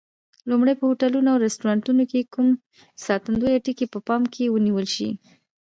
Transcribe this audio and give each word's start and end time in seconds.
لومړی: 0.49 0.73
په 0.77 0.83
هوټلونو 0.89 1.27
او 1.33 1.41
رستورانتونو 1.45 2.03
کې 2.11 2.29
کوم 2.33 2.47
ساتندویه 3.05 3.63
ټکي 3.65 3.85
په 3.93 3.99
پام 4.07 4.21
کې 4.33 4.51
ونیول 4.53 4.85
شي؟ 4.95 5.09